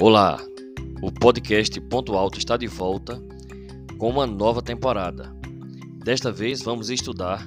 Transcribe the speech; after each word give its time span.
Olá, 0.00 0.42
o 1.02 1.12
podcast 1.12 1.78
Ponto 1.78 2.14
Alto 2.14 2.38
está 2.38 2.56
de 2.56 2.66
volta 2.66 3.22
com 3.98 4.08
uma 4.08 4.26
nova 4.26 4.62
temporada. 4.62 5.30
Desta 6.02 6.32
vez 6.32 6.62
vamos 6.62 6.88
estudar 6.88 7.46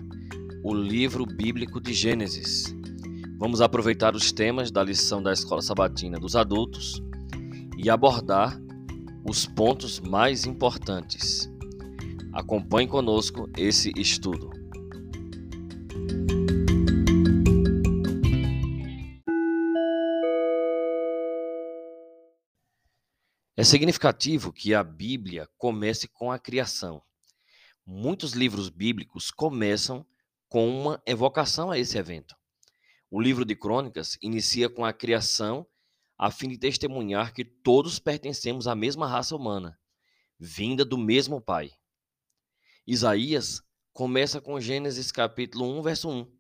o 0.64 0.72
livro 0.72 1.26
bíblico 1.26 1.82
de 1.82 1.94
Gênesis. 1.94 2.66
Vamos 3.40 3.60
aproveitar 3.60 4.16
os 4.16 4.32
temas 4.32 4.70
da 4.70 4.84
lição 4.84 5.24
da 5.24 5.34
Escola 5.34 5.64
Sabatina 5.64 6.20
dos 6.20 6.36
Adultos 6.36 7.02
e 7.76 7.90
abordar 7.90 8.56
os 9.28 9.48
pontos 9.48 10.00
mais 10.00 10.46
importantes. 10.46 11.52
Acompanhe 12.32 12.88
conosco 12.88 13.50
esse 13.58 13.92
estudo. 13.98 14.52
É 23.56 23.64
significativo 23.64 24.52
que 24.52 24.74
a 24.74 24.84
Bíblia 24.84 25.48
comece 25.60 26.08
com 26.08 26.32
a 26.32 26.40
criação. 26.40 27.04
Muitos 27.86 28.34
livros 28.34 28.68
bíblicos 28.68 29.30
começam 29.30 30.04
com 30.50 30.68
uma 30.68 31.00
evocação 31.06 31.70
a 31.70 31.78
esse 31.78 31.96
evento. 31.96 32.36
O 33.12 33.22
livro 33.22 33.46
de 33.46 33.56
Crônicas 33.56 34.18
inicia 34.24 34.68
com 34.68 34.84
a 34.84 34.92
criação 34.92 35.68
a 36.18 36.32
fim 36.32 36.50
de 36.50 36.58
testemunhar 36.58 37.32
que 37.32 37.46
todos 37.46 38.00
pertencemos 38.00 38.68
à 38.68 38.74
mesma 38.74 39.08
raça 39.08 39.36
humana, 39.36 39.80
vinda 40.40 40.84
do 40.84 40.98
mesmo 40.98 41.40
Pai. 41.40 41.70
Isaías 42.88 43.62
começa 43.92 44.42
com 44.42 44.60
Gênesis 44.60 45.12
capítulo 45.12 45.78
1, 45.78 45.84
verso 45.84 46.10
1, 46.10 46.38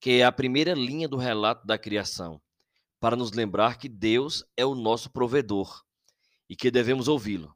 que 0.00 0.20
é 0.20 0.24
a 0.24 0.30
primeira 0.30 0.72
linha 0.72 1.08
do 1.08 1.16
relato 1.16 1.66
da 1.66 1.76
criação, 1.76 2.40
para 3.00 3.16
nos 3.16 3.32
lembrar 3.32 3.76
que 3.76 3.88
Deus 3.88 4.44
é 4.56 4.64
o 4.64 4.76
nosso 4.76 5.10
provedor 5.10 5.84
e 6.48 6.56
que 6.56 6.70
devemos 6.70 7.08
ouvi-lo. 7.08 7.54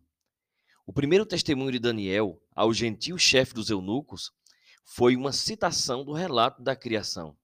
O 0.86 0.92
primeiro 0.92 1.26
testemunho 1.26 1.72
de 1.72 1.78
Daniel 1.78 2.42
ao 2.54 2.72
gentil 2.72 3.18
chefe 3.18 3.52
dos 3.52 3.68
eunucos 3.68 4.32
foi 4.84 5.14
uma 5.14 5.32
citação 5.32 6.02
do 6.04 6.12
relato 6.12 6.62
da 6.62 6.74
criação. 6.74 7.36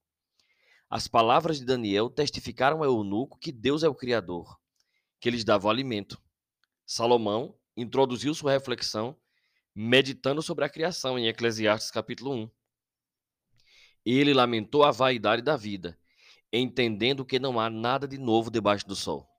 As 0.88 1.06
palavras 1.06 1.58
de 1.58 1.64
Daniel 1.66 2.08
testificaram 2.08 2.78
ao 2.78 2.84
eunuco 2.84 3.38
que 3.38 3.52
Deus 3.52 3.82
é 3.82 3.88
o 3.88 3.94
Criador, 3.94 4.58
que 5.20 5.30
lhes 5.30 5.44
dava 5.44 5.66
o 5.66 5.70
alimento. 5.70 6.18
Salomão 6.86 7.54
introduziu 7.76 8.34
sua 8.34 8.52
reflexão 8.52 9.14
meditando 9.74 10.40
sobre 10.40 10.64
a 10.64 10.68
criação 10.68 11.18
em 11.18 11.26
Eclesiastes 11.26 11.90
capítulo 11.90 12.32
1. 12.34 12.50
Ele 14.06 14.32
lamentou 14.32 14.84
a 14.84 14.90
vaidade 14.90 15.42
da 15.42 15.56
vida, 15.56 15.98
entendendo 16.52 17.24
que 17.24 17.38
não 17.38 17.58
há 17.58 17.68
nada 17.68 18.06
de 18.06 18.16
novo 18.16 18.50
debaixo 18.50 18.86
do 18.86 18.94
sol 18.94 19.33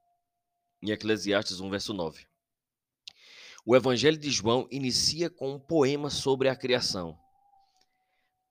em 0.85 0.91
Eclesiastes 0.91 1.59
1, 1.59 1.69
verso 1.69 1.93
9. 1.93 2.25
O 3.65 3.75
Evangelho 3.75 4.17
de 4.17 4.29
João 4.29 4.67
inicia 4.69 5.29
com 5.29 5.55
um 5.55 5.59
poema 5.59 6.09
sobre 6.11 6.47
a 6.47 6.55
criação, 6.55 7.17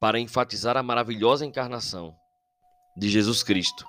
para 0.00 0.18
enfatizar 0.18 0.76
a 0.76 0.82
maravilhosa 0.82 1.46
encarnação 1.46 2.14
de 2.96 3.08
Jesus 3.08 3.42
Cristo, 3.42 3.86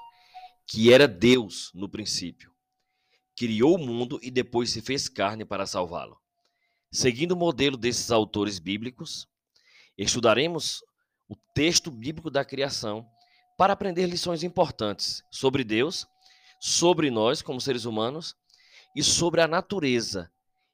que 0.68 0.94
era 0.94 1.08
Deus 1.08 1.72
no 1.74 1.90
princípio. 1.90 2.54
Criou 3.36 3.76
o 3.76 3.80
mundo 3.80 4.20
e 4.22 4.30
depois 4.30 4.70
se 4.70 4.82
fez 4.82 5.10
carne 5.10 5.44
para 5.44 5.66
salvá-lo. 5.66 6.18
Seguindo 6.92 7.32
o 7.32 7.38
modelo 7.38 7.76
desses 7.76 8.12
autores 8.12 8.60
bíblicos, 8.60 9.28
estudaremos 9.98 10.82
o 11.28 11.36
texto 11.54 11.90
bíblico 11.90 12.30
da 12.30 12.46
criação 12.46 13.06
para 13.58 13.74
aprender 13.74 14.06
lições 14.06 14.44
importantes 14.44 15.24
sobre 15.32 15.64
Deus 15.64 16.08
sobre 16.66 17.12
nós 17.12 17.44
como 17.44 17.62
seres 17.62 17.86
humanos 17.86 18.36
e 18.96 19.04
sobre 19.04 19.40
a 19.40 19.48
natureza 19.48 20.32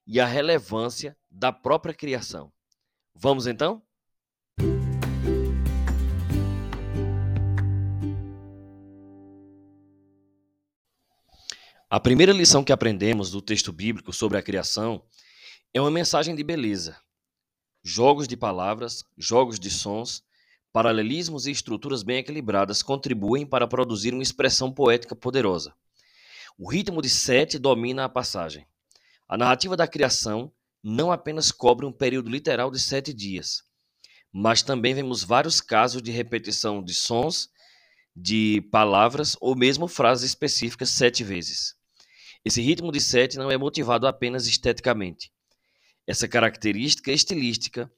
e 0.07 0.21
a 0.21 0.25
relevância 0.25 1.17
da 1.29 1.51
própria 1.51 1.93
criação. 1.93 2.49
Vamos 3.13 3.45
então? 3.45 3.83
A 11.89 11.99
primeira 11.99 12.31
lição 12.31 12.63
que 12.63 12.71
aprendemos 12.71 13.29
do 13.29 13.41
texto 13.41 13.73
bíblico 13.73 14.13
sobre 14.13 14.37
a 14.37 14.41
criação 14.41 15.03
é 15.73 15.81
uma 15.81 15.91
mensagem 15.91 16.33
de 16.33 16.41
beleza. 16.41 16.97
Jogos 17.83 18.29
de 18.29 18.37
palavras, 18.37 19.03
jogos 19.17 19.59
de 19.59 19.69
sons, 19.69 20.23
Paralelismos 20.73 21.47
e 21.47 21.51
estruturas 21.51 22.01
bem 22.01 22.19
equilibradas 22.19 22.81
contribuem 22.81 23.45
para 23.45 23.67
produzir 23.67 24.13
uma 24.13 24.23
expressão 24.23 24.71
poética 24.71 25.13
poderosa. 25.13 25.73
O 26.57 26.69
ritmo 26.69 27.01
de 27.01 27.09
sete 27.09 27.59
domina 27.59 28.05
a 28.05 28.09
passagem. 28.09 28.65
A 29.27 29.37
narrativa 29.37 29.75
da 29.75 29.87
criação 29.87 30.51
não 30.81 31.11
apenas 31.11 31.51
cobre 31.51 31.85
um 31.85 31.91
período 31.91 32.29
literal 32.29 32.71
de 32.71 32.79
sete 32.79 33.13
dias, 33.13 33.63
mas 34.31 34.63
também 34.63 34.93
vemos 34.93 35.23
vários 35.23 35.59
casos 35.59 36.01
de 36.01 36.09
repetição 36.09 36.81
de 36.81 36.93
sons, 36.93 37.49
de 38.15 38.61
palavras 38.71 39.35
ou 39.41 39.55
mesmo 39.55 39.87
frases 39.87 40.29
específicas 40.29 40.89
sete 40.89 41.23
vezes. 41.23 41.75
Esse 42.45 42.61
ritmo 42.61 42.91
de 42.91 43.01
sete 43.01 43.37
não 43.37 43.51
é 43.51 43.57
motivado 43.57 44.07
apenas 44.07 44.47
esteticamente. 44.47 45.31
Essa 46.07 46.27
característica 46.27 47.11
estilística 47.11 47.91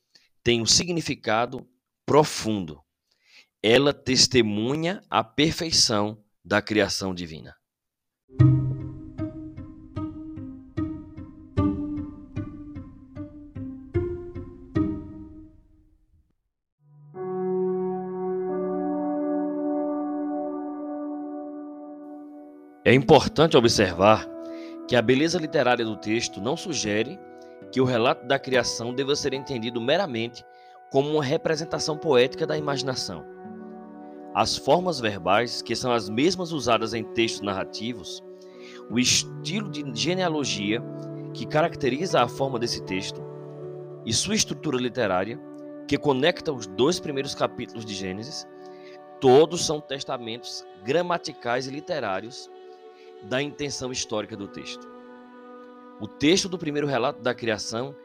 tem 0.44 0.62
um 0.62 0.66
significado 0.66 1.68
profundo. 2.06 2.82
Ela 3.62 3.94
testemunha 3.94 5.02
a 5.10 5.24
perfeição 5.24 6.22
da 6.44 6.62
criação 6.62 7.14
divina. 7.14 7.56
É 22.86 22.94
importante 22.94 23.56
observar 23.56 24.28
que 24.90 24.96
a 24.96 25.02
beleza 25.02 25.40
literária 25.40 25.86
do 25.86 25.96
texto 25.96 26.42
não 26.42 26.58
sugere 26.58 27.18
que 27.72 27.80
o 27.80 27.86
relato 27.86 28.28
da 28.28 28.38
criação 28.38 28.94
deva 28.94 29.16
ser 29.16 29.34
entendido 29.34 29.80
meramente 29.80 30.44
como 30.94 31.10
uma 31.10 31.24
representação 31.24 31.98
poética 31.98 32.46
da 32.46 32.56
imaginação. 32.56 33.26
As 34.32 34.56
formas 34.56 35.00
verbais, 35.00 35.60
que 35.60 35.76
são 35.76 35.92
as 35.92 36.08
mesmas 36.08 36.52
usadas 36.52 36.94
em 36.94 37.04
textos 37.04 37.42
narrativos, 37.42 38.24
o 38.92 39.00
estilo 39.00 39.72
de 39.72 39.84
genealogia 40.00 40.84
que 41.34 41.48
caracteriza 41.48 42.22
a 42.22 42.28
forma 42.28 42.60
desse 42.60 42.84
texto 42.84 43.24
e 44.06 44.14
sua 44.14 44.36
estrutura 44.36 44.78
literária, 44.78 45.42
que 45.88 45.98
conecta 45.98 46.54
os 46.54 46.68
dois 46.68 47.00
primeiros 47.00 47.34
capítulos 47.34 47.84
de 47.84 47.96
Gênesis, 47.96 48.48
todos 49.20 49.66
são 49.66 49.82
testamentos 49.82 50.64
gramaticais 50.86 51.66
e 51.66 51.72
literários 51.72 52.52
da 53.24 53.42
intenção 53.42 53.92
histórica 53.92 54.38
do 54.38 54.48
texto. 54.48 54.88
O 56.00 56.08
texto 56.08 56.48
do 56.48 56.60
primeiro 56.60 56.86
relato 56.86 57.20
da 57.20 57.34
criação 57.34 57.96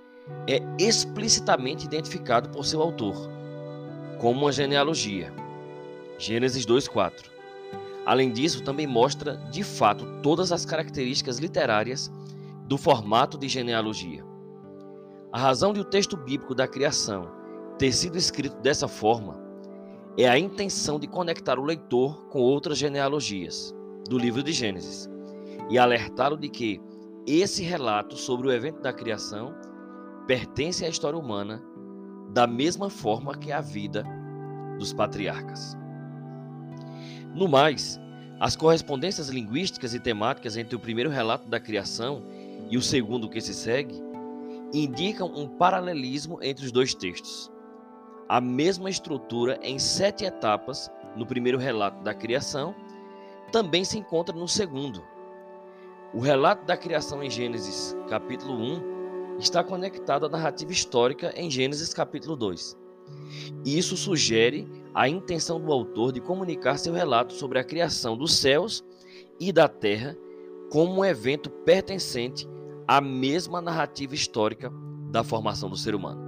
é 0.49 0.61
explicitamente 0.79 1.85
identificado 1.85 2.49
por 2.49 2.65
seu 2.65 2.81
autor, 2.81 3.15
como 4.19 4.43
uma 4.43 4.53
genealogia. 4.53 5.33
Gênesis 6.19 6.65
2:4. 6.65 7.31
Além 8.07 8.33
disso, 8.33 8.63
também 8.63 8.87
mostra 8.87 9.37
de 9.51 9.63
fato 9.63 10.07
todas 10.23 10.51
as 10.51 10.65
características 10.65 11.39
literárias 11.39 12.11
do 12.67 12.79
formato 12.79 13.37
de 13.37 13.49
genealogia. 13.49 14.25
A 15.31 15.39
razão 15.39 15.75
de 15.75 15.81
o 15.81 15.85
texto 15.85 16.17
bíblico 16.17 16.55
da 16.55 16.67
criação 16.67 17.31
ter 17.79 17.93
sido 17.93 18.17
escrito 18.17 18.57
dessa 18.63 18.89
forma 18.89 19.39
é 20.17 20.27
a 20.27 20.39
intenção 20.39 20.99
de 20.99 21.07
conectar 21.07 21.59
o 21.59 21.65
leitor 21.65 22.27
com 22.29 22.41
outras 22.41 22.79
genealogias 22.79 23.75
do 24.09 24.19
livro 24.19 24.43
de 24.43 24.53
Gênesis 24.53 25.09
e 25.71 25.79
alertá-lo 25.79 26.37
de 26.37 26.49
que 26.49 26.81
esse 27.27 27.63
relato 27.63 28.17
sobre 28.17 28.49
o 28.49 28.51
evento 28.51 28.81
da 28.81 28.93
criação 28.93 29.55
pertence 30.29 30.85
à 30.85 30.89
história 30.91 31.19
humana 31.19 31.63
da 32.35 32.47
mesma 32.47 32.91
forma 32.91 33.35
que 33.35 33.51
a 33.51 33.63
vida 33.63 34.05
dos 34.79 34.93
patriarcas. 34.93 35.75
No 37.35 37.49
mais, 37.49 37.99
as 38.39 38.55
correspondências 38.55 39.31
linguísticas 39.31 39.95
e 39.95 39.99
temáticas 39.99 40.59
entre 40.59 40.77
o 40.77 40.79
primeiro 40.79 41.09
relato 41.09 41.49
da 41.49 41.59
criação 41.59 42.23
e 42.69 42.77
o 42.77 42.83
segundo 42.83 43.31
que 43.31 43.41
se 43.41 43.55
segue 43.55 44.01
indicam 44.71 45.33
um 45.35 45.49
paralelismo 45.49 46.39
entre 46.43 46.67
os 46.67 46.71
dois 46.71 46.93
textos. 46.93 47.51
A 48.29 48.39
mesma 48.39 48.91
estrutura 48.91 49.59
em 49.63 49.79
sete 49.79 50.27
etapas 50.27 50.91
no 51.17 51.25
primeiro 51.25 51.57
relato 51.57 52.05
da 52.05 52.13
criação 52.13 52.75
também 53.51 53.83
se 53.83 53.99
encontra 53.99 54.37
no 54.37 54.47
segundo. 54.47 55.03
O 56.13 56.21
relato 56.21 56.67
da 56.67 56.77
criação 56.77 57.23
em 57.23 57.31
Gênesis, 57.31 57.97
capítulo 58.11 58.55
1, 58.55 58.98
está 59.39 59.63
conectado 59.63 60.27
à 60.27 60.29
narrativa 60.29 60.73
histórica 60.73 61.33
em 61.37 61.51
Gênesis 61.51 61.95
capítulo 61.95 62.37
2. 62.37 62.77
Isso 63.65 63.97
sugere 63.97 64.69
a 64.93 65.09
intenção 65.09 65.61
do 65.61 65.73
autor 65.73 66.13
de 66.13 66.21
comunicar 66.21 66.79
seu 66.79 66.93
relato 66.93 67.33
sobre 67.33 67.59
a 67.59 67.65
criação 67.65 68.17
dos 68.17 68.35
céus 68.35 68.85
e 69.39 69.53
da 69.53 69.69
terra 69.69 70.17
como 70.71 71.01
um 71.01 71.05
evento 71.05 71.49
pertencente 71.49 72.49
à 72.87 73.01
mesma 73.01 73.61
narrativa 73.61 74.15
histórica 74.15 74.73
da 75.11 75.23
formação 75.23 75.71
do 75.71 75.77
ser 75.77 75.95
humano. 75.95 76.21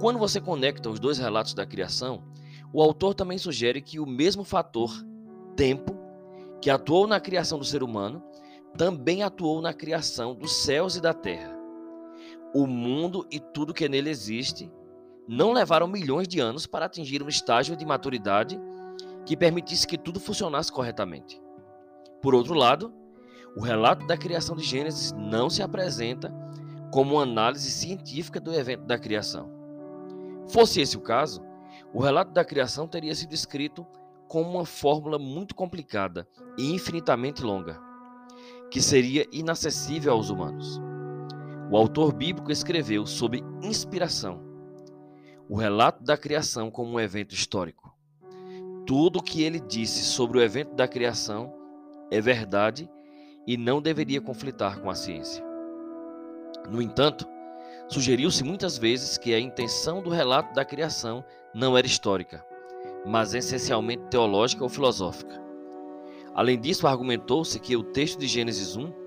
Quando 0.00 0.18
você 0.18 0.40
conecta 0.40 0.88
os 0.88 0.98
dois 0.98 1.18
relatos 1.18 1.52
da 1.52 1.66
criação, 1.66 2.24
o 2.72 2.80
autor 2.80 3.14
também 3.14 3.36
sugere 3.36 3.82
que 3.82 4.00
o 4.00 4.06
mesmo 4.06 4.44
fator, 4.44 4.90
tempo, 5.54 5.94
que 6.62 6.70
atuou 6.70 7.06
na 7.06 7.20
criação 7.20 7.58
do 7.58 7.64
ser 7.64 7.82
humano, 7.82 8.22
também 8.76 9.22
atuou 9.22 9.60
na 9.60 9.74
criação 9.74 10.34
dos 10.34 10.62
céus 10.62 10.96
e 10.96 11.00
da 11.00 11.12
terra. 11.12 11.59
O 12.52 12.66
mundo 12.66 13.26
e 13.30 13.38
tudo 13.38 13.74
que 13.74 13.88
nele 13.88 14.10
existe 14.10 14.70
não 15.28 15.52
levaram 15.52 15.86
milhões 15.86 16.26
de 16.26 16.40
anos 16.40 16.66
para 16.66 16.86
atingir 16.86 17.22
um 17.22 17.28
estágio 17.28 17.76
de 17.76 17.86
maturidade 17.86 18.60
que 19.24 19.36
permitisse 19.36 19.86
que 19.86 19.96
tudo 19.96 20.18
funcionasse 20.18 20.72
corretamente. 20.72 21.40
Por 22.20 22.34
outro 22.34 22.54
lado, 22.54 22.92
o 23.56 23.60
relato 23.60 24.06
da 24.06 24.16
criação 24.16 24.56
de 24.56 24.64
Gênesis 24.64 25.12
não 25.12 25.48
se 25.48 25.62
apresenta 25.62 26.32
como 26.92 27.14
uma 27.14 27.22
análise 27.22 27.70
científica 27.70 28.40
do 28.40 28.52
evento 28.52 28.84
da 28.84 28.98
criação. 28.98 29.48
Fosse 30.48 30.80
esse 30.80 30.96
o 30.96 31.00
caso, 31.00 31.40
o 31.92 32.02
relato 32.02 32.32
da 32.32 32.44
criação 32.44 32.88
teria 32.88 33.14
sido 33.14 33.32
escrito 33.32 33.86
como 34.28 34.50
uma 34.50 34.66
fórmula 34.66 35.18
muito 35.18 35.54
complicada 35.54 36.26
e 36.58 36.72
infinitamente 36.72 37.42
longa, 37.42 37.80
que 38.70 38.80
seria 38.80 39.26
inacessível 39.32 40.12
aos 40.12 40.30
humanos. 40.30 40.80
O 41.70 41.76
autor 41.76 42.12
bíblico 42.12 42.50
escreveu 42.50 43.06
sob 43.06 43.44
inspiração 43.62 44.40
o 45.48 45.56
relato 45.56 46.02
da 46.02 46.16
criação 46.16 46.70
como 46.70 46.92
um 46.92 47.00
evento 47.00 47.32
histórico. 47.32 47.92
Tudo 48.86 49.20
o 49.20 49.22
que 49.22 49.42
ele 49.42 49.60
disse 49.60 50.04
sobre 50.04 50.38
o 50.38 50.42
evento 50.42 50.74
da 50.74 50.88
criação 50.88 51.52
é 52.10 52.20
verdade 52.20 52.90
e 53.46 53.56
não 53.56 53.80
deveria 53.80 54.20
conflitar 54.20 54.80
com 54.80 54.90
a 54.90 54.94
ciência. 54.94 55.44
No 56.68 56.82
entanto, 56.82 57.24
sugeriu-se 57.88 58.42
muitas 58.42 58.76
vezes 58.76 59.16
que 59.16 59.32
a 59.32 59.38
intenção 59.40 60.02
do 60.02 60.10
relato 60.10 60.52
da 60.54 60.64
criação 60.64 61.24
não 61.54 61.78
era 61.78 61.86
histórica, 61.86 62.44
mas 63.06 63.32
essencialmente 63.32 64.04
teológica 64.10 64.64
ou 64.64 64.68
filosófica. 64.68 65.40
Além 66.34 66.60
disso, 66.60 66.86
argumentou-se 66.86 67.58
que 67.58 67.76
o 67.76 67.82
texto 67.82 68.18
de 68.18 68.26
Gênesis 68.26 68.76
1 68.76 68.99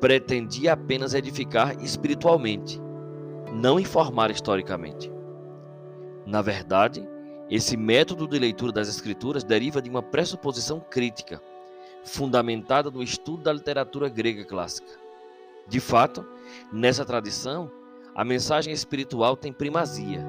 pretendia 0.00 0.72
apenas 0.72 1.12
edificar 1.12 1.76
espiritualmente, 1.84 2.80
não 3.52 3.78
informar 3.78 4.30
historicamente. 4.30 5.12
Na 6.24 6.40
verdade, 6.40 7.06
esse 7.50 7.76
método 7.76 8.26
de 8.26 8.38
leitura 8.38 8.72
das 8.72 8.88
Escrituras 8.88 9.44
deriva 9.44 9.82
de 9.82 9.90
uma 9.90 10.02
pressuposição 10.02 10.80
crítica, 10.80 11.42
fundamentada 12.04 12.90
no 12.90 13.02
estudo 13.02 13.42
da 13.42 13.52
literatura 13.52 14.08
grega 14.08 14.44
clássica. 14.44 14.92
De 15.68 15.80
fato, 15.80 16.26
nessa 16.72 17.04
tradição, 17.04 17.70
a 18.14 18.24
mensagem 18.24 18.72
espiritual 18.72 19.36
tem 19.36 19.52
primazia 19.52 20.24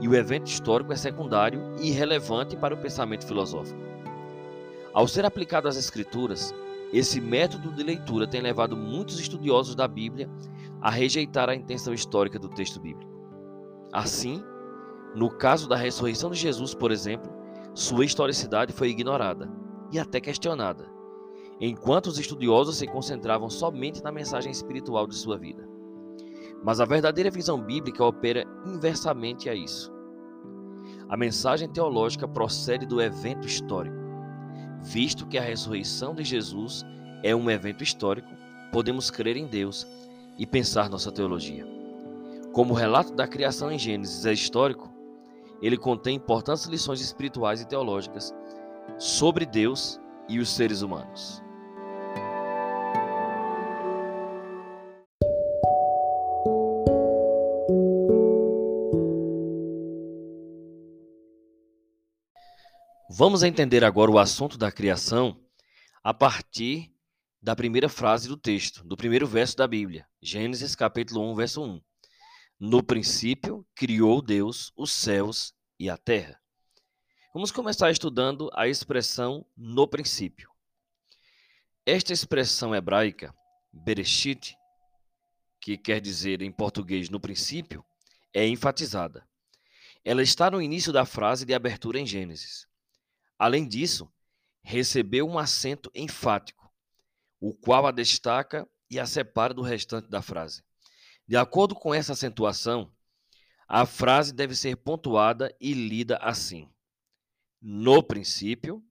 e 0.00 0.06
o 0.06 0.14
evento 0.14 0.46
histórico 0.46 0.92
é 0.92 0.96
secundário 0.96 1.60
e 1.80 1.88
irrelevante 1.88 2.56
para 2.56 2.74
o 2.74 2.78
pensamento 2.78 3.26
filosófico. 3.26 3.80
Ao 4.92 5.08
ser 5.08 5.24
aplicado 5.24 5.68
às 5.68 5.76
Escrituras, 5.76 6.54
esse 6.98 7.20
método 7.20 7.72
de 7.72 7.82
leitura 7.82 8.26
tem 8.26 8.40
levado 8.40 8.76
muitos 8.76 9.18
estudiosos 9.18 9.74
da 9.74 9.88
Bíblia 9.88 10.30
a 10.80 10.90
rejeitar 10.90 11.48
a 11.48 11.54
intenção 11.54 11.92
histórica 11.92 12.38
do 12.38 12.48
texto 12.48 12.80
bíblico. 12.80 13.10
Assim, 13.92 14.42
no 15.14 15.30
caso 15.30 15.68
da 15.68 15.76
ressurreição 15.76 16.30
de 16.30 16.38
Jesus, 16.38 16.74
por 16.74 16.90
exemplo, 16.90 17.30
sua 17.74 18.04
historicidade 18.04 18.72
foi 18.72 18.88
ignorada 18.88 19.50
e 19.92 19.98
até 19.98 20.20
questionada, 20.20 20.86
enquanto 21.60 22.06
os 22.06 22.18
estudiosos 22.18 22.76
se 22.76 22.86
concentravam 22.86 23.50
somente 23.50 24.02
na 24.02 24.12
mensagem 24.12 24.52
espiritual 24.52 25.06
de 25.06 25.14
sua 25.14 25.38
vida. 25.38 25.68
Mas 26.62 26.80
a 26.80 26.84
verdadeira 26.84 27.30
visão 27.30 27.60
bíblica 27.60 28.04
opera 28.04 28.44
inversamente 28.64 29.48
a 29.48 29.54
isso. 29.54 29.92
A 31.08 31.16
mensagem 31.16 31.68
teológica 31.68 32.26
procede 32.26 32.86
do 32.86 33.00
evento 33.00 33.46
histórico. 33.46 34.05
Visto 34.86 35.26
que 35.26 35.36
a 35.36 35.42
ressurreição 35.42 36.14
de 36.14 36.22
Jesus 36.22 36.86
é 37.20 37.34
um 37.34 37.50
evento 37.50 37.82
histórico, 37.82 38.28
podemos 38.70 39.10
crer 39.10 39.36
em 39.36 39.44
Deus 39.44 39.84
e 40.38 40.46
pensar 40.46 40.88
nossa 40.88 41.10
teologia. 41.10 41.66
Como 42.52 42.72
o 42.72 42.76
relato 42.76 43.12
da 43.12 43.26
criação 43.26 43.70
em 43.70 43.78
Gênesis 43.80 44.24
é 44.24 44.32
histórico, 44.32 44.88
ele 45.60 45.76
contém 45.76 46.14
importantes 46.14 46.66
lições 46.66 47.00
espirituais 47.00 47.60
e 47.60 47.66
teológicas 47.66 48.32
sobre 48.96 49.44
Deus 49.44 50.00
e 50.28 50.38
os 50.38 50.50
seres 50.50 50.82
humanos. 50.82 51.42
Vamos 63.08 63.44
entender 63.44 63.84
agora 63.84 64.10
o 64.10 64.18
assunto 64.18 64.58
da 64.58 64.72
criação 64.72 65.40
a 66.02 66.12
partir 66.12 66.92
da 67.40 67.54
primeira 67.54 67.88
frase 67.88 68.26
do 68.26 68.36
texto, 68.36 68.82
do 68.82 68.96
primeiro 68.96 69.28
verso 69.28 69.56
da 69.56 69.68
Bíblia, 69.68 70.08
Gênesis 70.20 70.74
capítulo 70.74 71.30
1, 71.30 71.36
verso 71.36 71.62
1. 71.62 71.80
No 72.58 72.82
princípio, 72.82 73.64
criou 73.76 74.20
Deus 74.20 74.72
os 74.76 74.90
céus 74.90 75.54
e 75.78 75.88
a 75.88 75.96
terra. 75.96 76.40
Vamos 77.32 77.52
começar 77.52 77.92
estudando 77.92 78.50
a 78.52 78.66
expressão 78.66 79.46
no 79.56 79.86
princípio. 79.86 80.50
Esta 81.86 82.12
expressão 82.12 82.74
hebraica, 82.74 83.32
Bereshit, 83.72 84.56
que 85.60 85.78
quer 85.78 86.00
dizer 86.00 86.42
em 86.42 86.50
português 86.50 87.08
no 87.08 87.20
princípio, 87.20 87.84
é 88.34 88.48
enfatizada. 88.48 89.24
Ela 90.04 90.24
está 90.24 90.50
no 90.50 90.60
início 90.60 90.92
da 90.92 91.04
frase 91.04 91.46
de 91.46 91.54
abertura 91.54 92.00
em 92.00 92.06
Gênesis. 92.06 92.66
Além 93.38 93.66
disso, 93.66 94.12
recebeu 94.62 95.28
um 95.28 95.38
acento 95.38 95.90
enfático, 95.94 96.70
o 97.40 97.54
qual 97.54 97.86
a 97.86 97.90
destaca 97.90 98.68
e 98.90 98.98
a 98.98 99.06
separa 99.06 99.52
do 99.52 99.62
restante 99.62 100.08
da 100.08 100.22
frase. 100.22 100.62
De 101.26 101.36
acordo 101.36 101.74
com 101.74 101.94
essa 101.94 102.12
acentuação, 102.12 102.92
a 103.68 103.84
frase 103.84 104.32
deve 104.32 104.54
ser 104.54 104.76
pontuada 104.76 105.54
e 105.60 105.74
lida 105.74 106.16
assim: 106.18 106.70
No 107.60 108.02
princípio, 108.02 108.84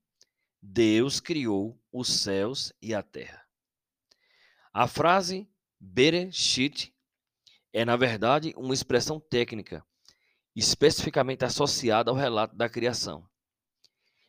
Deus 0.60 1.20
criou 1.20 1.80
os 1.90 2.08
céus 2.08 2.72
e 2.80 2.94
a 2.94 3.02
terra. 3.02 3.42
A 4.72 4.86
frase 4.86 5.48
Bereshit 5.80 6.94
é, 7.76 7.84
na 7.84 7.94
verdade, 7.94 8.54
uma 8.56 8.72
expressão 8.72 9.20
técnica, 9.20 9.84
especificamente 10.54 11.44
associada 11.44 12.10
ao 12.10 12.16
relato 12.16 12.56
da 12.56 12.70
criação. 12.70 13.28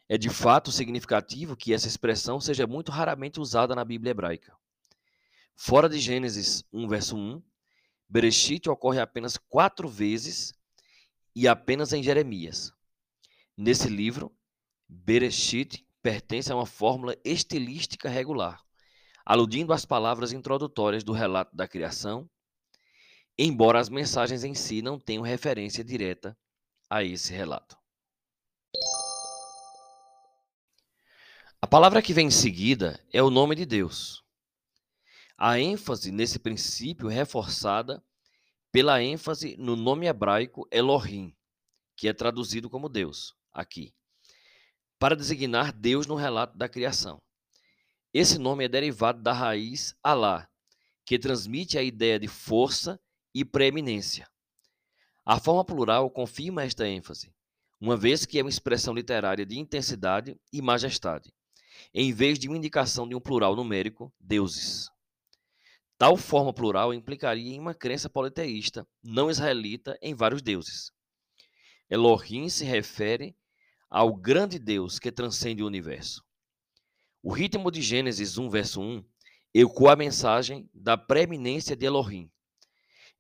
É 0.10 0.18
de 0.18 0.30
fato 0.30 0.72
significativo 0.72 1.56
que 1.56 1.74
essa 1.74 1.88
expressão 1.88 2.40
seja 2.40 2.66
muito 2.66 2.92
raramente 2.92 3.40
usada 3.40 3.76
na 3.76 3.84
Bíblia 3.84 4.12
hebraica. 4.12 4.56
Fora 5.56 5.90
de 5.90 6.00
Gênesis 6.00 6.64
1, 6.72 6.88
verso 6.88 7.18
1, 7.18 7.42
Bereshit 8.08 8.70
ocorre 8.70 9.02
apenas 9.02 9.38
quatro 9.38 9.90
vezes 9.90 10.54
e 11.36 11.48
apenas 11.48 11.92
em 11.92 12.02
Jeremias. 12.02 12.72
Nesse 13.58 13.90
livro, 13.90 14.34
Bereshit 14.88 15.86
pertence 16.02 16.52
a 16.52 16.56
uma 16.56 16.66
fórmula 16.66 17.18
estilística 17.26 18.08
regular, 18.08 18.64
aludindo 19.26 19.74
às 19.74 19.84
palavras 19.84 20.32
introdutórias 20.32 21.04
do 21.04 21.12
relato 21.12 21.54
da 21.54 21.68
criação, 21.68 22.30
embora 23.38 23.80
as 23.80 23.90
mensagens 23.90 24.46
em 24.46 24.54
si 24.54 24.82
não 24.82 24.98
tenham 24.98 25.24
referência 25.24 25.84
direta 25.84 26.38
a 26.90 27.04
esse 27.04 27.34
relato. 27.34 27.78
A 31.60 31.66
palavra 31.66 32.04
que 32.04 32.14
vem 32.14 32.28
em 32.28 32.32
seguida 32.32 33.04
é 33.12 33.22
o 33.22 33.32
nome 33.32 33.56
de 33.56 33.66
Deus. 33.66 34.24
A 35.36 35.60
ênfase 35.60 36.12
nesse 36.12 36.38
princípio 36.38 37.10
é 37.10 37.14
reforçada 37.16 38.04
pela 38.72 39.02
ênfase 39.02 39.58
no 39.58 39.76
nome 39.76 40.06
hebraico 40.06 40.68
Elohim, 40.72 41.36
que 41.96 42.08
é 42.08 42.14
traduzido 42.14 42.70
como 42.70 42.88
Deus 42.88 43.36
aqui, 43.52 43.92
para 45.00 45.16
designar 45.16 45.74
Deus 45.74 46.06
no 46.06 46.14
relato 46.14 46.56
da 46.56 46.70
criação. 46.70 47.20
Esse 48.14 48.38
nome 48.38 48.66
é 48.66 48.70
derivado 48.70 49.24
da 49.24 49.34
raiz 49.34 49.96
Alá, 50.04 50.48
que 51.04 51.18
transmite 51.18 51.76
a 51.76 51.82
ideia 51.82 52.20
de 52.20 52.28
força 52.28 53.00
e 53.34 53.44
preeminência. 53.44 54.30
A 55.26 55.40
forma 55.40 55.66
plural 55.66 56.12
confirma 56.12 56.64
esta 56.64 56.88
ênfase, 56.88 57.34
uma 57.82 57.98
vez 57.98 58.28
que 58.28 58.38
é 58.38 58.44
uma 58.44 58.50
expressão 58.50 58.94
literária 58.94 59.46
de 59.46 59.58
intensidade 59.58 60.40
e 60.54 60.62
majestade, 60.62 61.34
em 61.94 62.14
vez 62.14 62.38
de 62.38 62.48
uma 62.48 62.58
indicação 62.58 63.08
de 63.08 63.16
um 63.16 63.20
plural 63.20 63.56
numérico, 63.56 64.14
deuses. 64.20 64.90
Tal 65.98 66.16
forma 66.16 66.54
plural 66.54 66.94
implicaria 66.94 67.56
em 67.56 67.60
uma 67.60 67.74
crença 67.74 68.10
politeísta, 68.10 68.88
não 69.04 69.30
israelita, 69.32 69.98
em 70.02 70.14
vários 70.14 70.42
deuses. 70.42 70.92
Elohim 71.90 72.50
se 72.50 72.64
refere 72.64 73.36
ao 73.90 74.16
grande 74.16 74.60
Deus 74.60 75.00
que 75.00 75.12
transcende 75.12 75.64
o 75.64 75.68
universo. 75.68 76.24
O 77.24 77.32
ritmo 77.34 77.72
de 77.72 77.82
Gênesis 77.82 78.38
1, 78.38 78.50
verso 78.50 78.82
1, 78.82 79.04
ecoa 79.54 79.94
a 79.94 79.96
mensagem 79.96 80.70
da 80.74 80.96
preeminência 80.98 81.76
de 81.76 81.86
Elohim. 81.86 82.30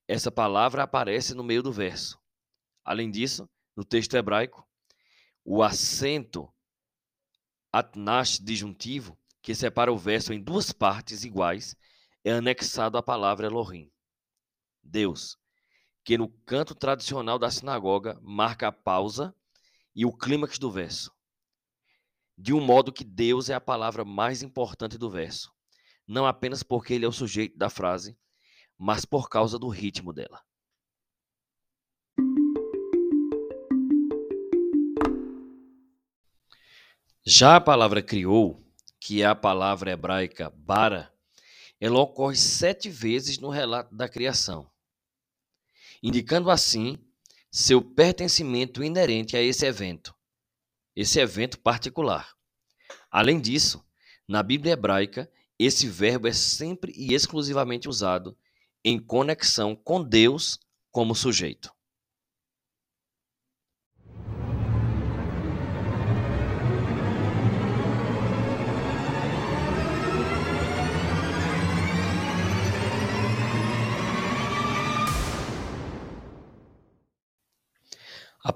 Essa 0.07 0.31
palavra 0.31 0.83
aparece 0.83 1.33
no 1.33 1.43
meio 1.43 1.63
do 1.63 1.71
verso. 1.71 2.19
Além 2.85 3.09
disso, 3.09 3.49
no 3.75 3.83
texto 3.83 4.15
hebraico, 4.15 4.65
o 5.43 5.63
acento 5.63 6.47
atnash 7.79 8.39
disjuntivo, 8.39 9.17
que 9.41 9.55
separa 9.55 9.91
o 9.91 9.97
verso 9.97 10.33
em 10.33 10.41
duas 10.41 10.71
partes 10.71 11.23
iguais, 11.23 11.75
é 12.23 12.31
anexado 12.31 12.97
à 12.97 13.03
palavra 13.03 13.47
Elohim, 13.47 13.91
Deus, 14.83 15.37
que 16.03 16.17
no 16.17 16.29
canto 16.45 16.73
tradicional 16.73 17.37
da 17.37 17.51
sinagoga 17.51 18.19
marca 18.21 18.67
a 18.67 18.71
pausa 18.71 19.35
e 19.95 20.05
o 20.05 20.11
clímax 20.11 20.57
do 20.57 20.71
verso. 20.71 21.11
De 22.37 22.53
um 22.53 22.61
modo 22.61 22.93
que 22.93 23.03
Deus 23.03 23.49
é 23.49 23.53
a 23.53 23.61
palavra 23.61 24.05
mais 24.05 24.43
importante 24.43 24.97
do 24.97 25.09
verso, 25.09 25.51
não 26.07 26.25
apenas 26.25 26.63
porque 26.63 26.93
ele 26.93 27.05
é 27.05 27.07
o 27.07 27.11
sujeito 27.11 27.57
da 27.57 27.69
frase, 27.69 28.17
mas 28.77 29.05
por 29.05 29.27
causa 29.27 29.57
do 29.57 29.67
ritmo 29.67 30.13
dela. 30.13 30.46
Já 37.29 37.57
a 37.57 37.59
palavra 37.61 38.01
criou, 38.01 38.65
que 39.01 39.21
é 39.21 39.25
a 39.25 39.35
palavra 39.35 39.91
hebraica 39.91 40.49
bara, 40.49 41.13
ela 41.77 41.99
ocorre 41.99 42.37
sete 42.37 42.89
vezes 42.89 43.37
no 43.37 43.49
relato 43.49 43.93
da 43.93 44.07
criação, 44.07 44.71
indicando 46.01 46.49
assim 46.49 46.97
seu 47.51 47.81
pertencimento 47.81 48.81
inerente 48.81 49.35
a 49.35 49.41
esse 49.41 49.65
evento, 49.65 50.15
esse 50.95 51.19
evento 51.19 51.59
particular. 51.59 52.33
Além 53.11 53.41
disso, 53.41 53.85
na 54.25 54.41
Bíblia 54.41 54.71
hebraica, 54.71 55.29
esse 55.59 55.85
verbo 55.85 56.29
é 56.29 56.33
sempre 56.33 56.93
e 56.95 57.13
exclusivamente 57.13 57.89
usado 57.89 58.37
em 58.85 58.97
conexão 58.97 59.75
com 59.75 60.01
Deus 60.01 60.57
como 60.89 61.13
sujeito. 61.13 61.75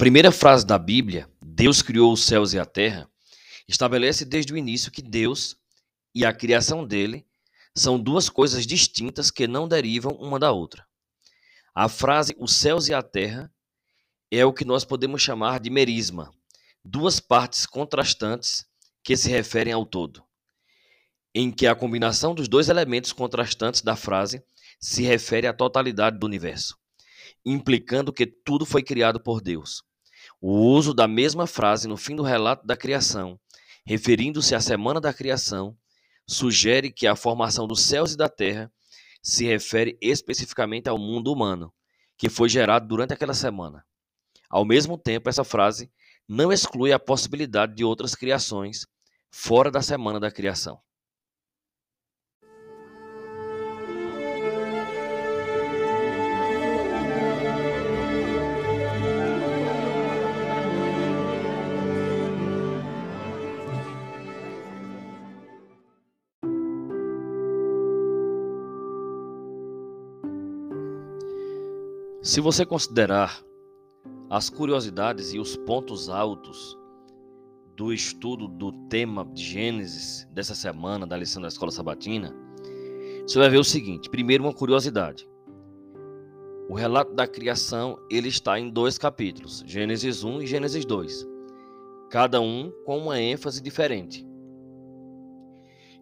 Primeira 0.02 0.32
frase 0.32 0.66
da 0.66 0.80
Bíblia, 0.80 1.30
Deus 1.40 1.84
criou 1.84 2.12
os 2.12 2.24
céus 2.24 2.54
e 2.54 2.58
a 2.58 2.66
terra, 2.66 3.08
estabelece 3.68 4.26
desde 4.26 4.52
o 4.52 4.58
início 4.58 4.92
que 4.92 5.00
Deus 5.00 5.56
e 6.16 6.26
a 6.26 6.34
criação 6.34 6.84
dele 6.84 7.24
são 7.76 8.00
duas 8.00 8.28
coisas 8.28 8.66
distintas 8.66 9.30
que 9.30 9.46
não 9.48 9.68
derivam 9.68 10.14
uma 10.14 10.40
da 10.40 10.52
outra. 10.52 10.88
A 11.76 11.88
frase 11.88 12.36
os 12.40 12.52
céus 12.52 12.88
e 12.88 12.96
a 12.96 13.04
terra 13.04 13.54
é 14.32 14.44
o 14.44 14.52
que 14.52 14.66
nós 14.66 14.84
podemos 14.84 15.22
chamar 15.22 15.60
de 15.60 15.70
merisma, 15.70 16.34
duas 16.84 17.20
partes 17.20 17.68
contrastantes 17.68 18.66
que 19.04 19.16
se 19.16 19.30
referem 19.30 19.72
ao 19.72 19.86
todo, 19.86 20.24
em 21.32 21.52
que 21.52 21.68
a 21.68 21.76
combinação 21.76 22.34
dos 22.34 22.48
dois 22.48 22.70
elementos 22.70 23.14
contrastantes 23.14 23.82
da 23.84 23.96
frase 23.96 24.44
se 24.80 25.04
refere 25.04 25.46
à 25.46 25.54
totalidade 25.54 26.18
do 26.18 26.26
universo 26.26 26.82
implicando 27.46 28.14
que 28.14 28.26
tudo 28.26 28.66
foi 28.66 28.84
criado 28.84 29.20
por 29.20 29.42
Deus. 29.42 29.84
O 30.44 30.54
uso 30.74 30.92
da 30.92 31.08
mesma 31.08 31.46
frase 31.46 31.88
no 31.88 31.96
fim 31.96 32.16
do 32.16 32.24
relato 32.24 32.66
da 32.66 32.76
criação, 32.76 33.40
referindo-se 33.86 34.56
à 34.56 34.60
semana 34.60 35.00
da 35.00 35.14
criação, 35.14 35.78
sugere 36.28 36.92
que 36.92 37.06
a 37.06 37.16
formação 37.16 37.68
dos 37.68 37.82
céus 37.82 38.14
e 38.14 38.18
da 38.18 38.28
terra 38.28 38.72
se 39.22 39.46
refere 39.46 40.00
especificamente 40.02 40.90
ao 40.90 40.98
mundo 40.98 41.32
humano, 41.32 41.72
que 42.18 42.28
foi 42.28 42.50
gerado 42.50 42.88
durante 42.88 43.14
aquela 43.14 43.36
semana. 43.36 43.86
Ao 44.50 44.66
mesmo 44.66 44.98
tempo, 44.98 45.30
essa 45.30 45.44
frase 45.44 45.92
não 46.28 46.52
exclui 46.52 46.92
a 46.92 46.98
possibilidade 46.98 47.76
de 47.76 47.84
outras 47.84 48.16
criações 48.16 48.88
fora 49.30 49.70
da 49.70 49.84
semana 49.84 50.20
da 50.20 50.32
criação. 50.32 50.82
Se 72.22 72.40
você 72.40 72.64
considerar 72.64 73.44
as 74.30 74.48
curiosidades 74.48 75.34
e 75.34 75.40
os 75.40 75.58
pontos 75.58 76.08
altos 76.08 76.78
do 77.76 77.92
estudo 77.92 78.48
do 78.48 78.72
tema 78.90 79.26
de 79.26 79.42
Gênesis 79.42 80.28
dessa 80.32 80.54
semana, 80.54 81.08
da 81.08 81.18
lição 81.18 81.42
da 81.42 81.48
Escola 81.48 81.72
Sabatina, 81.72 82.32
você 83.26 83.40
vai 83.40 83.50
ver 83.50 83.58
o 83.58 83.64
seguinte: 83.64 84.08
primeiro, 84.08 84.44
uma 84.44 84.54
curiosidade. 84.54 85.28
O 86.70 86.76
relato 86.76 87.12
da 87.16 87.26
criação 87.26 87.98
ele 88.08 88.30
está 88.30 88.60
em 88.60 88.70
dois 88.70 89.00
capítulos, 89.00 89.64
Gênesis 89.66 90.24
1 90.24 90.44
e 90.44 90.48
Gênesis 90.48 90.86
2, 90.86 91.28
cada 92.12 92.40
um 92.40 92.72
com 92.86 93.00
uma 93.00 93.20
ênfase 93.20 93.64
diferente, 93.64 94.24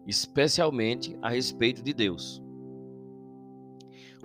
especialmente 0.06 1.16
a 1.22 1.30
respeito 1.30 1.82
de 1.82 1.94
Deus. 1.94 2.42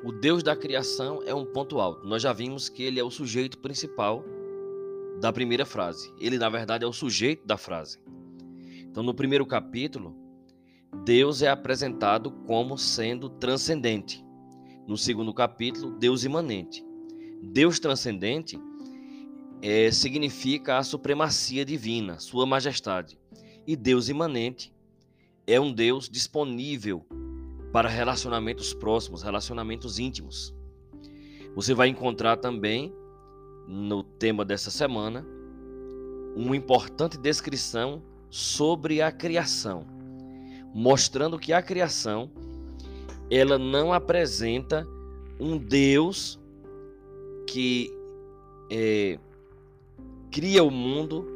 O 0.05 0.11
Deus 0.11 0.43
da 0.43 0.55
criação 0.55 1.23
é 1.25 1.33
um 1.33 1.43
ponto 1.43 1.79
alto. 1.79 2.05
Nós 2.05 2.21
já 2.21 2.31
vimos 2.31 2.69
que 2.69 2.83
ele 2.83 2.99
é 2.99 3.03
o 3.03 3.09
sujeito 3.09 3.57
principal 3.57 4.23
da 5.19 5.33
primeira 5.33 5.65
frase. 5.65 6.13
Ele, 6.19 6.37
na 6.37 6.47
verdade, 6.47 6.85
é 6.85 6.87
o 6.87 6.93
sujeito 6.93 7.43
da 7.43 7.57
frase. 7.57 7.99
Então, 8.81 9.01
no 9.01 9.15
primeiro 9.15 9.47
capítulo, 9.47 10.15
Deus 11.03 11.41
é 11.41 11.47
apresentado 11.47 12.29
como 12.45 12.77
sendo 12.77 13.29
transcendente. 13.29 14.23
No 14.87 14.95
segundo 14.95 15.33
capítulo, 15.33 15.97
Deus 15.97 16.23
imanente. 16.23 16.85
Deus 17.41 17.79
transcendente 17.79 18.59
é, 19.59 19.89
significa 19.89 20.77
a 20.77 20.83
supremacia 20.83 21.65
divina, 21.65 22.19
sua 22.19 22.45
majestade. 22.45 23.17
E 23.65 23.75
Deus 23.75 24.07
imanente 24.07 24.71
é 25.47 25.59
um 25.59 25.73
Deus 25.73 26.07
disponível 26.07 27.03
para 27.75 27.89
relacionamentos 27.89 28.73
próximos, 28.73 29.21
relacionamentos 29.21 29.99
íntimos. 29.99 30.55
Você 31.53 31.73
vai 31.73 31.89
encontrar 31.89 32.37
também 32.37 32.95
no 33.67 34.01
tema 34.01 34.45
dessa 34.45 34.71
semana 34.71 35.27
uma 36.37 36.55
importante 36.55 37.17
descrição 37.17 38.01
sobre 38.29 39.01
a 39.01 39.11
criação, 39.11 39.85
mostrando 40.73 41.37
que 41.37 41.51
a 41.51 41.61
criação 41.61 42.31
ela 43.29 43.59
não 43.59 43.91
apresenta 43.91 44.87
um 45.37 45.57
Deus 45.57 46.39
que 47.45 47.91
é, 48.71 49.19
cria 50.31 50.63
o 50.63 50.71
mundo 50.71 51.27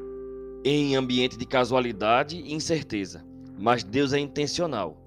em 0.64 0.96
ambiente 0.96 1.38
de 1.38 1.46
casualidade 1.46 2.38
e 2.38 2.54
incerteza, 2.54 3.26
mas 3.58 3.84
Deus 3.84 4.14
é 4.14 4.20
intencional 4.20 4.99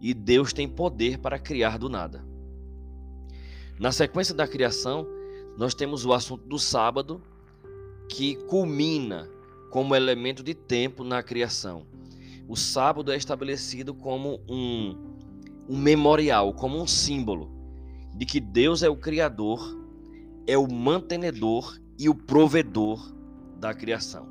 e 0.00 0.12
Deus 0.12 0.52
tem 0.52 0.68
poder 0.68 1.18
para 1.18 1.38
criar 1.38 1.78
do 1.78 1.88
nada. 1.88 2.24
Na 3.78 3.92
sequência 3.92 4.34
da 4.34 4.46
criação, 4.46 5.06
nós 5.56 5.74
temos 5.74 6.04
o 6.04 6.12
assunto 6.12 6.46
do 6.46 6.58
sábado, 6.58 7.20
que 8.08 8.36
culmina 8.46 9.28
como 9.70 9.94
elemento 9.94 10.42
de 10.42 10.54
tempo 10.54 11.02
na 11.02 11.22
criação. 11.22 11.86
O 12.48 12.56
sábado 12.56 13.10
é 13.10 13.16
estabelecido 13.16 13.92
como 13.92 14.40
um, 14.48 14.96
um 15.68 15.76
memorial, 15.76 16.54
como 16.54 16.80
um 16.80 16.86
símbolo 16.86 17.50
de 18.14 18.24
que 18.24 18.40
Deus 18.40 18.82
é 18.82 18.88
o 18.88 18.96
Criador, 18.96 19.60
é 20.46 20.56
o 20.56 20.72
mantenedor 20.72 21.78
e 21.98 22.08
o 22.08 22.14
provedor 22.14 23.12
da 23.58 23.74
criação. 23.74 24.26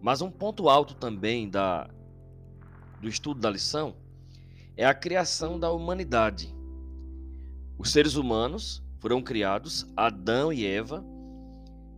Mas 0.00 0.22
um 0.22 0.30
ponto 0.30 0.68
alto 0.68 0.94
também 0.94 1.48
da, 1.48 1.88
do 3.00 3.08
estudo 3.08 3.40
da 3.40 3.50
lição 3.50 3.94
é 4.78 4.84
a 4.86 4.94
criação 4.94 5.58
da 5.58 5.72
humanidade. 5.72 6.54
Os 7.76 7.90
seres 7.90 8.14
humanos 8.14 8.80
foram 9.00 9.20
criados, 9.20 9.84
Adão 9.96 10.52
e 10.52 10.64
Eva, 10.64 11.04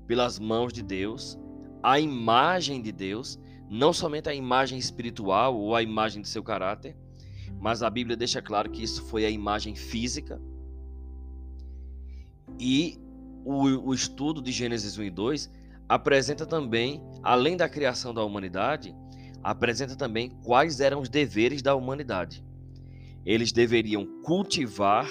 pelas 0.06 0.38
mãos 0.38 0.72
de 0.72 0.82
Deus, 0.82 1.38
a 1.82 2.00
imagem 2.00 2.80
de 2.80 2.90
Deus, 2.90 3.38
não 3.68 3.92
somente 3.92 4.30
a 4.30 4.34
imagem 4.34 4.78
espiritual 4.78 5.54
ou 5.54 5.76
a 5.76 5.82
imagem 5.82 6.22
de 6.22 6.28
seu 6.28 6.42
caráter, 6.42 6.96
mas 7.60 7.82
a 7.82 7.90
Bíblia 7.90 8.16
deixa 8.16 8.40
claro 8.40 8.70
que 8.70 8.82
isso 8.82 9.02
foi 9.04 9.26
a 9.26 9.30
imagem 9.30 9.76
física. 9.76 10.40
E 12.58 12.98
o, 13.44 13.90
o 13.90 13.92
estudo 13.92 14.40
de 14.40 14.52
Gênesis 14.52 14.96
1 14.96 15.02
e 15.02 15.10
2 15.10 15.52
apresenta 15.86 16.46
também, 16.46 17.02
além 17.22 17.58
da 17.58 17.68
criação 17.68 18.14
da 18.14 18.24
humanidade, 18.24 18.96
apresenta 19.42 19.94
também 19.96 20.30
quais 20.42 20.80
eram 20.80 21.02
os 21.02 21.10
deveres 21.10 21.60
da 21.60 21.74
humanidade. 21.74 22.42
Eles 23.30 23.52
deveriam 23.52 24.04
cultivar 24.24 25.08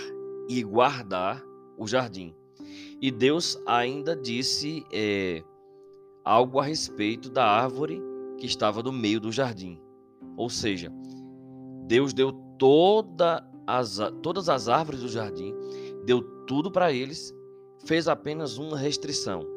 e 0.49 0.61
guardar 0.61 1.41
o 1.77 1.87
jardim. 1.87 2.35
E 3.01 3.09
Deus 3.09 3.57
ainda 3.65 4.13
disse 4.13 4.83
é, 4.91 5.41
algo 6.21 6.59
a 6.59 6.63
respeito 6.63 7.29
da 7.29 7.45
árvore 7.45 8.01
que 8.37 8.45
estava 8.45 8.83
no 8.83 8.91
meio 8.91 9.21
do 9.21 9.31
jardim. 9.31 9.79
Ou 10.35 10.49
seja, 10.49 10.91
Deus 11.87 12.11
deu 12.11 12.33
toda 12.57 13.41
as, 13.65 13.99
todas 14.21 14.49
as 14.49 14.67
árvores 14.67 14.99
do 14.99 15.07
jardim, 15.07 15.53
deu 16.05 16.21
tudo 16.45 16.69
para 16.69 16.91
eles, 16.91 17.33
fez 17.85 18.09
apenas 18.09 18.57
uma 18.57 18.77
restrição. 18.77 19.47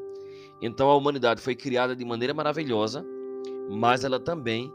Então 0.62 0.88
a 0.88 0.97
humanidade 0.97 1.40
foi 1.40 1.57
criada 1.57 1.97
de 1.97 2.04
maneira 2.04 2.33
maravilhosa, 2.33 3.04
mas 3.69 4.04
ela 4.04 4.21
também 4.21 4.73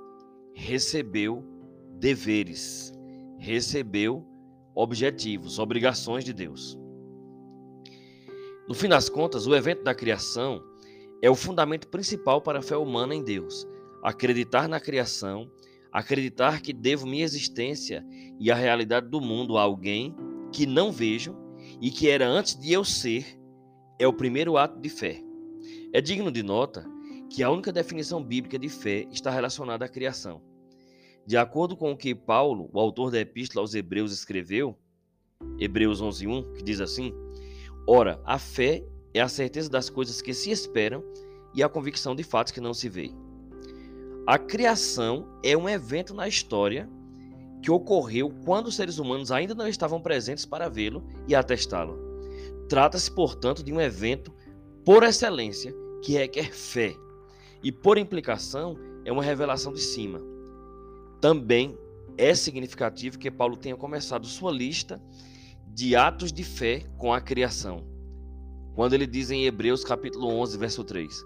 recebeu 0.53 1.41
deveres, 1.97 2.91
recebeu 3.37 4.25
objetivos, 4.75 5.59
obrigações 5.59 6.23
de 6.23 6.33
Deus. 6.33 6.77
No 8.67 8.75
fim 8.75 8.89
das 8.89 9.09
contas, 9.09 9.47
o 9.47 9.55
evento 9.55 9.83
da 9.83 9.95
criação 9.95 10.61
é 11.21 11.29
o 11.29 11.35
fundamento 11.35 11.87
principal 11.87 12.41
para 12.41 12.59
a 12.59 12.61
fé 12.61 12.77
humana 12.77 13.15
em 13.15 13.23
Deus. 13.23 13.65
Acreditar 14.03 14.67
na 14.67 14.79
criação, 14.79 15.49
acreditar 15.91 16.61
que 16.61 16.73
devo 16.73 17.07
minha 17.07 17.23
existência 17.23 18.05
e 18.39 18.51
a 18.51 18.55
realidade 18.55 19.07
do 19.09 19.21
mundo 19.21 19.57
a 19.57 19.61
alguém 19.61 20.15
que 20.51 20.65
não 20.65 20.91
vejo 20.91 21.35
e 21.81 21.89
que 21.89 22.09
era 22.09 22.27
antes 22.27 22.55
de 22.59 22.71
eu 22.71 22.83
ser, 22.83 23.39
é 23.99 24.07
o 24.07 24.13
primeiro 24.13 24.57
ato 24.57 24.79
de 24.79 24.89
fé. 24.89 25.23
É 25.93 26.01
digno 26.01 26.31
de 26.31 26.43
nota 26.43 26.85
que 27.29 27.41
a 27.41 27.49
única 27.49 27.71
definição 27.71 28.23
bíblica 28.23 28.59
de 28.59 28.69
fé 28.69 29.07
está 29.11 29.31
relacionada 29.31 29.85
à 29.85 29.89
criação. 29.89 30.41
De 31.27 31.35
acordo 31.35 31.75
com 31.75 31.91
o 31.91 31.97
que 31.97 32.15
Paulo, 32.15 32.69
o 32.71 32.79
autor 32.79 33.11
da 33.11 33.19
Epístola 33.19 33.61
aos 33.61 33.75
Hebreus, 33.75 34.13
escreveu, 34.13 34.77
Hebreus 35.59 36.01
11:1, 36.01 36.53
que 36.53 36.63
diz 36.63 36.79
assim: 36.79 37.13
Ora, 37.85 38.21
a 38.23 38.39
fé 38.39 38.81
é 39.13 39.19
a 39.19 39.27
certeza 39.27 39.69
das 39.69 39.89
coisas 39.89 40.21
que 40.21 40.33
se 40.33 40.51
esperam 40.51 41.03
e 41.53 41.61
a 41.61 41.67
convicção 41.67 42.15
de 42.15 42.23
fatos 42.23 42.53
que 42.53 42.61
não 42.61 42.73
se 42.73 42.87
veem. 42.87 43.13
A 44.25 44.37
criação 44.37 45.27
é 45.43 45.55
um 45.57 45.67
evento 45.67 46.13
na 46.13 46.29
história 46.29 46.89
que 47.61 47.71
ocorreu 47.71 48.33
quando 48.45 48.67
os 48.67 48.77
seres 48.77 48.97
humanos 48.97 49.29
ainda 49.29 49.53
não 49.53 49.67
estavam 49.67 49.99
presentes 49.99 50.45
para 50.45 50.69
vê-lo 50.69 51.03
e 51.27 51.35
atestá-lo. 51.35 51.99
Trata-se, 52.69 53.11
portanto, 53.11 53.61
de 53.61 53.73
um 53.73 53.81
evento 53.81 54.33
por 54.85 55.03
excelência 55.03 55.75
que 56.01 56.13
requer 56.13 56.53
fé 56.53 56.95
e, 57.61 57.69
por 57.69 57.97
implicação, 57.97 58.77
é 59.03 59.11
uma 59.11 59.23
revelação 59.23 59.73
de 59.73 59.81
cima. 59.81 60.36
Também 61.19 61.77
é 62.17 62.33
significativo 62.35 63.17
que 63.17 63.31
Paulo 63.31 63.57
tenha 63.57 63.75
começado 63.75 64.25
sua 64.27 64.51
lista 64.51 65.01
de 65.67 65.95
atos 65.95 66.31
de 66.31 66.43
fé 66.43 66.83
com 66.97 67.13
a 67.13 67.21
criação. 67.21 67.83
Quando 68.75 68.93
ele 68.93 69.07
diz 69.07 69.31
em 69.31 69.45
Hebreus 69.45 69.83
capítulo 69.83 70.27
11, 70.27 70.57
verso 70.57 70.83
3: 70.83 71.23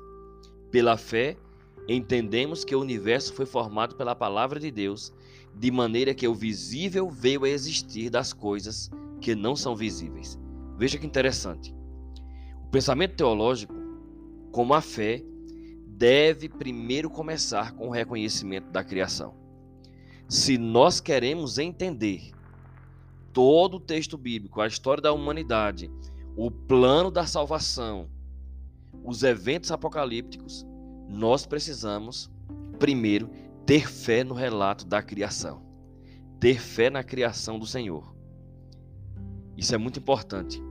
Pela 0.69 0.97
fé 0.97 1.37
entendemos 1.87 2.63
que 2.63 2.75
o 2.75 2.79
universo 2.79 3.33
foi 3.33 3.45
formado 3.45 3.95
pela 3.95 4.15
palavra 4.15 4.59
de 4.59 4.71
Deus, 4.71 5.13
de 5.53 5.69
maneira 5.71 6.13
que 6.13 6.27
o 6.27 6.33
visível 6.33 7.09
veio 7.09 7.43
a 7.43 7.49
existir 7.49 8.09
das 8.09 8.31
coisas 8.31 8.89
que 9.19 9.35
não 9.35 9.55
são 9.55 9.75
visíveis. 9.75 10.39
Veja 10.77 10.97
que 10.97 11.05
interessante. 11.05 11.75
O 12.65 12.69
pensamento 12.69 13.15
teológico, 13.15 13.73
como 14.51 14.73
a 14.73 14.81
fé, 14.81 15.23
deve 15.87 16.47
primeiro 16.47 17.09
começar 17.09 17.73
com 17.73 17.89
o 17.89 17.91
reconhecimento 17.91 18.71
da 18.71 18.83
criação. 18.83 19.40
Se 20.31 20.57
nós 20.57 21.01
queremos 21.01 21.57
entender 21.57 22.31
todo 23.33 23.75
o 23.75 23.79
texto 23.81 24.17
bíblico, 24.17 24.61
a 24.61 24.65
história 24.65 25.03
da 25.03 25.11
humanidade, 25.11 25.91
o 26.37 26.49
plano 26.49 27.11
da 27.11 27.25
salvação, 27.25 28.07
os 29.03 29.23
eventos 29.23 29.71
apocalípticos, 29.71 30.65
nós 31.09 31.45
precisamos, 31.45 32.31
primeiro, 32.79 33.29
ter 33.65 33.91
fé 33.91 34.23
no 34.23 34.33
relato 34.33 34.85
da 34.85 35.03
criação, 35.03 35.65
ter 36.39 36.61
fé 36.61 36.89
na 36.89 37.03
criação 37.03 37.59
do 37.59 37.67
Senhor. 37.67 38.15
Isso 39.57 39.75
é 39.75 39.77
muito 39.77 39.99
importante. 39.99 40.63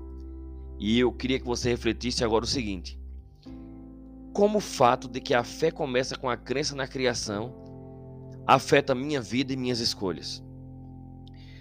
E 0.79 0.99
eu 0.99 1.12
queria 1.12 1.38
que 1.38 1.44
você 1.44 1.68
refletisse 1.68 2.25
agora 2.25 2.46
o 2.46 2.49
seguinte: 2.49 2.99
como 4.33 4.57
o 4.57 4.62
fato 4.62 5.07
de 5.07 5.20
que 5.20 5.35
a 5.35 5.44
fé 5.44 5.70
começa 5.70 6.16
com 6.16 6.31
a 6.31 6.37
crença 6.38 6.75
na 6.75 6.88
criação 6.88 7.69
afeta 8.46 8.94
minha 8.94 9.20
vida 9.20 9.53
e 9.53 9.57
minhas 9.57 9.81
escolhas. 9.81 10.42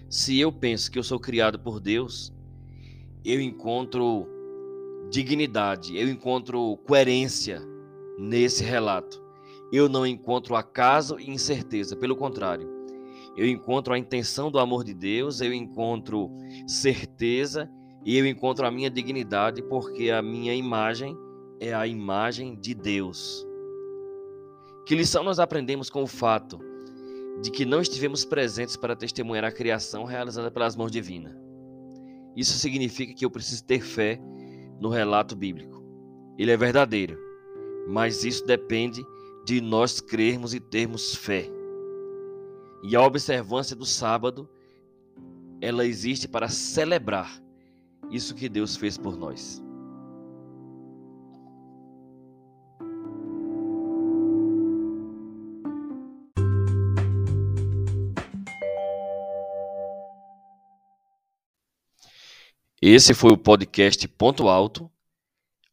Se 0.10 0.40
eu 0.40 0.52
penso 0.52 0.92
que 0.92 0.98
eu 0.98 1.04
sou 1.04 1.20
criado 1.20 1.60
por 1.60 1.80
Deus, 1.80 2.34
eu 3.24 3.40
encontro 3.40 4.28
dignidade, 5.12 5.96
eu 5.98 6.10
encontro 6.10 6.78
coerência 6.88 7.62
nesse 8.18 8.64
relato. 8.64 9.22
Eu 9.72 9.88
não 9.88 10.06
encontro 10.06 10.56
acaso 10.56 11.20
e 11.20 11.30
incerteza, 11.30 11.96
pelo 11.96 12.16
contrário. 12.16 12.68
Eu 13.38 13.46
encontro 13.48 13.94
a 13.94 14.00
intenção 14.00 14.50
do 14.50 14.58
amor 14.58 14.84
de 14.84 14.94
Deus, 14.94 15.42
eu 15.42 15.54
encontro 15.54 16.32
certeza 16.68 17.70
e 18.04 18.18
eu 18.18 18.26
encontro 18.26 18.66
a 18.66 18.72
minha 18.72 18.90
dignidade, 18.90 19.62
porque 19.62 20.10
a 20.10 20.22
minha 20.22 20.56
imagem 20.56 21.16
é 21.60 21.72
a 21.72 21.86
imagem 21.86 22.60
de 22.60 22.74
Deus. 22.74 23.46
Que 24.88 24.96
lição 24.96 25.24
nós 25.24 25.40
aprendemos 25.40 25.88
com 25.88 26.02
o 26.02 26.08
fato 26.08 26.69
de 27.42 27.52
que 27.52 27.66
não 27.66 27.82
estivemos 27.82 28.26
presentes 28.26 28.76
para 28.76 28.96
testemunhar 28.96 29.46
a 29.46 29.52
criação 29.52 30.04
realizada 30.04 30.52
pelas 30.52 30.76
mãos 30.76 30.92
divinas. 30.92 31.34
Isso 32.36 32.54
significa 32.54 33.14
que 33.14 33.26
eu 33.26 33.32
preciso 33.32 33.64
ter 33.64 33.82
fé 33.82 34.20
no 34.80 34.90
relato 34.90 35.36
bíblico. 35.36 35.84
Ele 36.38 36.52
é 36.52 36.58
verdadeiro, 36.58 37.18
mas 37.88 38.24
isso 38.24 38.46
depende 38.46 39.06
de 39.46 39.60
nós 39.62 40.00
crermos 40.00 40.54
e 40.54 40.60
termos 40.60 41.16
fé. 41.16 41.50
E 42.84 42.96
a 42.96 43.02
observância 43.02 43.76
do 43.76 43.86
sábado, 43.86 44.50
ela 45.60 45.86
existe 45.86 46.28
para 46.28 46.48
celebrar 46.48 47.42
isso 48.10 48.36
que 48.36 48.48
Deus 48.48 48.78
fez 48.78 48.98
por 48.98 49.18
nós. 49.18 49.62
Esse 62.82 63.14
foi 63.14 63.34
o 63.34 63.38
podcast 63.38 64.08
Ponto 64.08 64.48
Alto, 64.48 64.90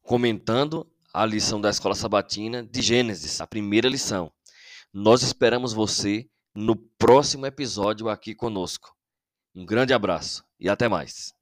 comentando 0.02 0.84
a 1.14 1.24
lição 1.24 1.60
da 1.60 1.70
Escola 1.70 1.94
Sabatina 1.94 2.64
de 2.64 2.82
Gênesis, 2.82 3.40
a 3.40 3.46
primeira 3.46 3.88
lição. 3.88 4.32
Nós 4.92 5.22
esperamos 5.22 5.72
você 5.72 6.28
no 6.52 6.74
próximo 6.74 7.46
episódio 7.46 8.08
aqui 8.08 8.34
conosco. 8.34 8.92
Um 9.54 9.64
grande 9.64 9.92
abraço 9.92 10.44
e 10.58 10.68
até 10.68 10.88
mais. 10.88 11.32